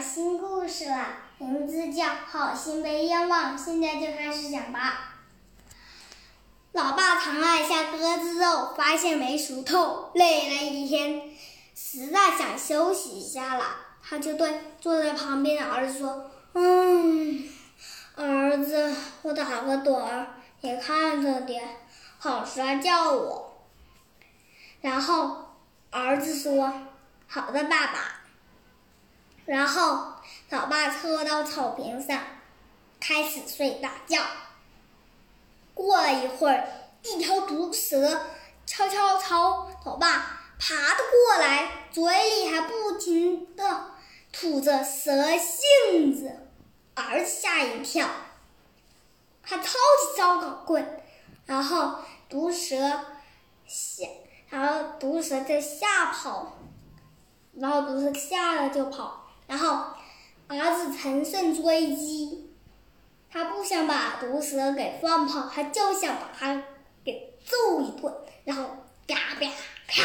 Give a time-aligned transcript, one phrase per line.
[0.00, 1.06] 新故事了，
[1.38, 3.58] 名字叫《好心被冤枉》。
[3.62, 5.14] 现在就开始讲吧。
[6.72, 11.22] 老爸尝了一下鸽子肉，发现没熟透，累了一天，
[11.74, 13.64] 实在想休息一下了。
[14.02, 17.48] 他就对坐在旁边的儿子说：“嗯，
[18.14, 20.26] 儿子，我打个盹儿，
[20.60, 21.76] 你看着点，
[22.18, 23.66] 好睡觉我。”
[24.82, 25.56] 然后
[25.90, 26.72] 儿子说
[27.26, 28.12] ：“好的，爸爸。”
[29.46, 30.12] 然后，
[30.50, 32.20] 老爸侧到草坪上，
[33.00, 34.20] 开始睡大觉。
[35.72, 36.66] 过了一会儿，
[37.02, 38.26] 一条毒蛇
[38.66, 43.92] 悄悄朝老爸爬了过来，嘴里还不停的
[44.32, 46.40] 吐着蛇信子。
[46.94, 48.08] 儿子吓一跳，
[49.42, 51.02] 他抄起烧烤棍，
[51.44, 52.74] 然后毒蛇
[53.66, 54.08] 吓，
[54.48, 56.56] 然后毒蛇就吓跑，
[57.54, 59.25] 然后毒蛇吓了就跑。
[59.46, 59.94] 然后，
[60.48, 62.50] 儿子乘胜追击，
[63.30, 66.64] 他不想把毒蛇给放跑，他就想把它
[67.04, 68.12] 给揍一顿。
[68.44, 69.46] 然后啪啪
[69.86, 70.02] 啪，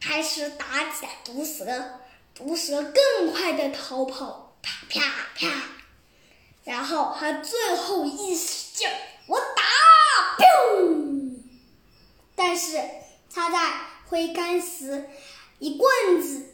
[0.00, 1.12] 开始打起来。
[1.24, 2.00] 毒蛇，
[2.34, 5.00] 毒蛇更快的逃跑，啪啪
[5.34, 5.48] 啪。
[6.64, 8.88] 然后他最后一使劲，
[9.26, 9.62] 我打，
[10.38, 11.36] 砰！
[12.34, 12.80] 但是
[13.30, 13.72] 他在
[14.08, 15.10] 挥杆时。
[15.58, 16.51] 一棍子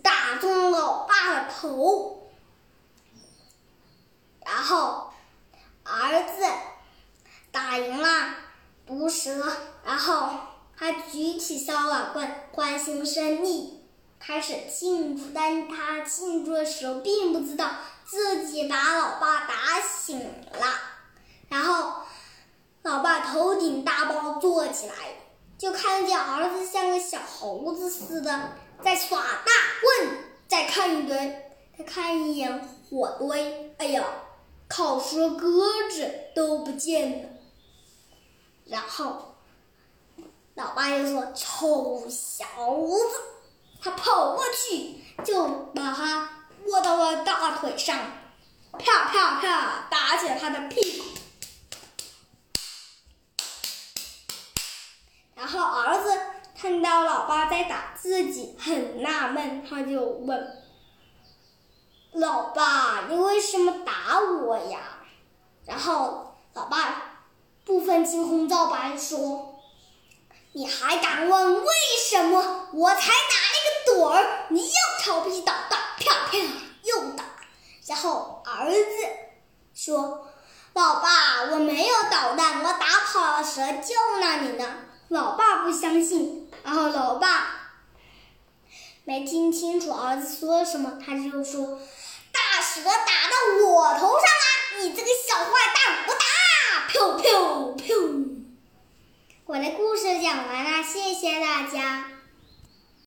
[0.89, 2.31] 老爸的头，
[4.41, 5.13] 然后
[5.85, 6.43] 儿子
[7.53, 8.35] 打赢了
[8.87, 10.31] 毒蛇，然后
[10.79, 13.85] 他举起烧烤棍欢欣胜利，
[14.19, 15.31] 开始庆祝。
[15.35, 17.69] 但他庆祝的时候，并不知道
[18.07, 20.67] 自己把老爸打醒了。
[21.51, 22.01] 然后
[22.81, 24.95] 老爸头顶大包坐起来，
[25.59, 28.53] 就看见儿子像个小猴子似的。
[28.81, 29.53] 在耍大，
[30.59, 31.17] 再看一堆，
[31.79, 34.03] 再看一眼火堆，哎呀，
[34.67, 37.29] 烤熟的鸽子都不见了。
[38.67, 39.37] 然后，
[40.57, 43.21] 老爸又说：“臭小子！”
[43.81, 45.47] 他跑过去，就
[45.77, 46.29] 把他
[46.67, 47.97] 握到了大腿上，
[48.81, 51.05] 啪啪啪打起了他的屁股。
[57.59, 60.63] 在打自己，很纳闷，他就问
[62.15, 64.79] ：“老爸，你为什么打我呀？”
[65.67, 67.25] 然后老爸
[67.65, 69.61] 不分青红皂白说
[70.55, 71.69] ：“你还敢问为
[72.09, 72.69] 什么？
[72.73, 76.39] 我才打了一个盹儿，你又调皮捣蛋，啪啪
[76.85, 77.25] 又打。”
[77.89, 78.85] 然后儿子
[79.75, 80.29] 说
[80.75, 84.77] ：“老爸，我没有捣蛋，我打跑了蛇救了你呢。”
[85.09, 87.71] 老爸不相信，然后老爸
[89.05, 91.81] 没听清楚儿子说什么，他就说
[92.31, 96.21] ：“大蛇打到我头上了，你这个小坏蛋，我打！”。
[99.47, 102.18] 我的故事讲完了，谢谢大家。